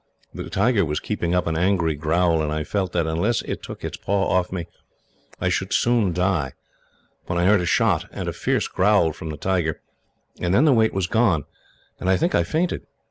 [0.33, 3.83] "The tiger was keeping up an angry growl, and I felt that, unless it took
[3.83, 4.65] its paw off me,
[5.39, 6.53] I should soon die,
[7.27, 9.79] when I heard a shot, and a fierce growl from the tiger,
[10.39, 11.43] and then the weight was gone,
[11.99, 12.81] and I think I fainted.